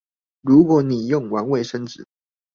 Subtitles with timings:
[0.41, 2.05] 如果你用完衛生紙